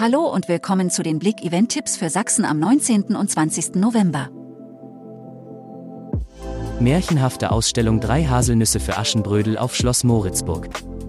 Hallo 0.00 0.32
und 0.32 0.46
willkommen 0.46 0.90
zu 0.90 1.02
den 1.02 1.18
Blick-Event-Tipps 1.18 1.96
für 1.96 2.08
Sachsen 2.08 2.44
am 2.44 2.60
19. 2.60 3.16
und 3.16 3.28
20. 3.28 3.74
November. 3.74 4.28
Märchenhafte 6.78 7.50
Ausstellung 7.50 7.98
Drei 7.98 8.22
Haselnüsse 8.22 8.78
für 8.78 8.96
Aschenbrödel 8.96 9.58
auf 9.58 9.74
Schloss 9.74 10.04
Moritzburg. 10.04 10.68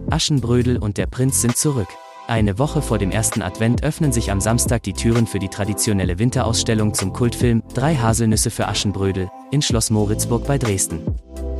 Aschenbrödel 0.09 0.79
und 0.79 0.97
der 0.97 1.05
Prinz 1.05 1.39
sind 1.39 1.55
zurück. 1.55 1.89
Eine 2.27 2.57
Woche 2.57 2.81
vor 2.81 2.97
dem 2.97 3.11
ersten 3.11 3.43
Advent 3.43 3.83
öffnen 3.83 4.11
sich 4.11 4.31
am 4.31 4.41
Samstag 4.41 4.81
die 4.81 4.93
Türen 4.93 5.27
für 5.27 5.37
die 5.37 5.49
traditionelle 5.49 6.17
Winterausstellung 6.17 6.95
zum 6.95 7.13
Kultfilm 7.13 7.61
Drei 7.75 7.95
Haselnüsse 7.95 8.49
für 8.49 8.67
Aschenbrödel 8.67 9.29
in 9.51 9.61
Schloss 9.61 9.91
Moritzburg 9.91 10.47
bei 10.47 10.57
Dresden. 10.57 11.05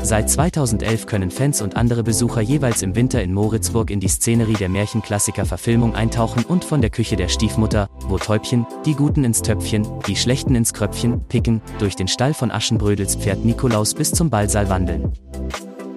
Seit 0.01 0.29
2011 0.29 1.05
können 1.05 1.29
Fans 1.29 1.61
und 1.61 1.75
andere 1.75 2.03
Besucher 2.03 2.41
jeweils 2.41 2.81
im 2.81 2.95
Winter 2.95 3.21
in 3.21 3.33
Moritzburg 3.33 3.91
in 3.91 3.99
die 3.99 4.07
Szenerie 4.07 4.53
der 4.53 4.69
Märchenklassiker-Verfilmung 4.69 5.93
eintauchen 5.93 6.45
und 6.45 6.63
von 6.63 6.81
der 6.81 6.89
Küche 6.89 7.15
der 7.15 7.27
Stiefmutter, 7.27 7.89
wo 8.07 8.17
Täubchen, 8.17 8.65
die 8.85 8.95
Guten 8.95 9.23
ins 9.23 9.41
Töpfchen, 9.41 9.85
die 10.07 10.15
Schlechten 10.15 10.55
ins 10.55 10.73
Kröpfchen, 10.73 11.21
picken, 11.27 11.61
durch 11.79 11.95
den 11.95 12.07
Stall 12.07 12.33
von 12.33 12.49
Aschenbrödels 12.49 13.15
Pferd 13.15 13.43
Nikolaus 13.43 13.93
bis 13.93 14.11
zum 14.11 14.29
Ballsaal 14.29 14.69
wandeln. 14.69 15.11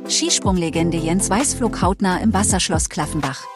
Skisprunglegende 0.08 0.98
Jens 0.98 1.30
Weiß 1.30 1.54
flog 1.54 1.80
hautnah 1.80 2.18
im 2.18 2.34
Wasserschloss 2.34 2.88
Klaffenbach. 2.88 3.46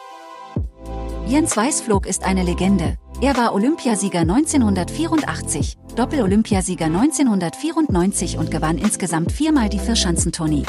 Jens 1.27 1.57
Weißflog 1.57 2.07
ist 2.07 2.23
eine 2.23 2.43
Legende. 2.43 2.95
Er 3.19 3.35
war 3.35 3.53
Olympiasieger 3.53 4.19
1984, 4.19 5.75
Doppel-Olympiasieger 5.97 6.85
1994 6.85 8.37
und 8.37 8.51
gewann 8.51 8.77
insgesamt 8.77 9.31
viermal 9.31 9.67
die 9.67 9.79
Vierschanzentournee. 9.79 10.63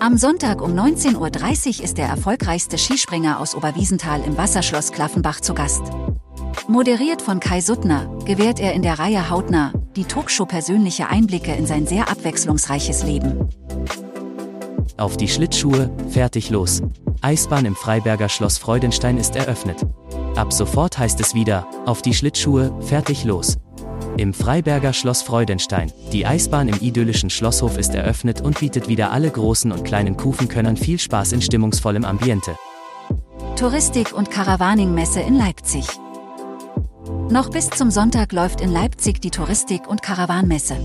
Am 0.00 0.16
Sonntag 0.16 0.62
um 0.62 0.72
19.30 0.72 1.78
Uhr 1.78 1.84
ist 1.84 1.98
der 1.98 2.06
erfolgreichste 2.06 2.78
Skispringer 2.78 3.40
aus 3.40 3.56
Oberwiesenthal 3.56 4.22
im 4.24 4.36
Wasserschloss 4.36 4.92
Klaffenbach 4.92 5.40
zu 5.40 5.54
Gast. 5.54 5.82
Moderiert 6.68 7.20
von 7.20 7.40
Kai 7.40 7.60
Suttner, 7.60 8.08
gewährt 8.24 8.60
er 8.60 8.74
in 8.74 8.82
der 8.82 8.98
Reihe 8.98 9.28
Hautnah, 9.28 9.72
die 9.96 10.04
Talkshow 10.04 10.46
persönliche 10.46 11.08
Einblicke 11.08 11.52
in 11.52 11.66
sein 11.66 11.86
sehr 11.86 12.08
abwechslungsreiches 12.08 13.02
Leben. 13.02 13.48
Auf 14.96 15.16
die 15.16 15.28
Schlittschuhe, 15.28 15.90
fertig 16.10 16.50
los. 16.50 16.80
Eisbahn 17.22 17.64
im 17.64 17.74
Freiberger 17.74 18.28
Schloss 18.28 18.58
Freudenstein 18.58 19.18
ist 19.18 19.34
eröffnet. 19.34 19.84
Ab 20.36 20.52
sofort 20.52 20.96
heißt 20.98 21.20
es 21.20 21.34
wieder, 21.34 21.66
auf 21.86 22.02
die 22.02 22.14
Schlittschuhe, 22.14 22.72
fertig 22.80 23.24
los. 23.24 23.56
Im 24.16 24.32
Freiberger 24.32 24.92
Schloss 24.92 25.22
Freudenstein, 25.22 25.92
die 26.12 26.24
Eisbahn 26.24 26.68
im 26.68 26.80
idyllischen 26.80 27.30
Schlosshof 27.30 27.76
ist 27.76 27.96
eröffnet 27.96 28.40
und 28.40 28.60
bietet 28.60 28.86
wieder 28.86 29.10
alle 29.10 29.28
großen 29.28 29.72
und 29.72 29.84
kleinen 29.84 30.16
Kufenkönnern 30.16 30.76
viel 30.76 31.00
Spaß 31.00 31.32
in 31.32 31.42
stimmungsvollem 31.42 32.04
Ambiente. 32.04 32.54
Touristik- 33.56 34.12
und 34.12 34.30
Caravaning-Messe 34.30 35.20
in 35.20 35.36
Leipzig. 35.36 35.86
Noch 37.28 37.50
bis 37.50 37.70
zum 37.70 37.90
Sonntag 37.90 38.32
läuft 38.32 38.60
in 38.60 38.70
Leipzig 38.70 39.20
die 39.20 39.30
Touristik- 39.30 39.88
und 39.88 40.02
Karawanmesse. 40.02 40.76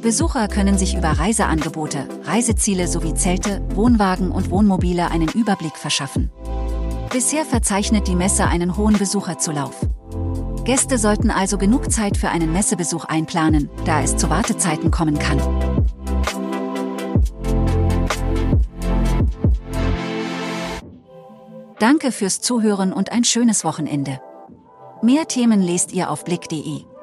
Besucher 0.00 0.46
können 0.46 0.78
sich 0.78 0.94
über 0.94 1.08
Reiseangebote, 1.08 2.06
Reiseziele 2.22 2.86
sowie 2.86 3.14
Zelte, 3.14 3.62
Wohnwagen 3.74 4.30
und 4.30 4.50
Wohnmobile 4.50 5.10
einen 5.10 5.28
Überblick 5.28 5.76
verschaffen. 5.76 6.30
Bisher 7.12 7.44
verzeichnet 7.44 8.06
die 8.06 8.14
Messe 8.14 8.46
einen 8.46 8.76
hohen 8.76 8.96
Besucherzulauf. 8.96 9.74
Gäste 10.64 10.96
sollten 10.96 11.30
also 11.30 11.58
genug 11.58 11.92
Zeit 11.92 12.16
für 12.16 12.30
einen 12.30 12.50
Messebesuch 12.50 13.04
einplanen, 13.04 13.68
da 13.84 14.00
es 14.00 14.16
zu 14.16 14.30
Wartezeiten 14.30 14.90
kommen 14.90 15.18
kann. 15.18 15.38
Danke 21.78 22.12
fürs 22.12 22.40
Zuhören 22.40 22.94
und 22.94 23.12
ein 23.12 23.24
schönes 23.24 23.62
Wochenende. 23.62 24.20
Mehr 25.02 25.28
Themen 25.28 25.60
lest 25.60 25.92
ihr 25.92 26.10
auf 26.10 26.24
blick.de. 26.24 26.93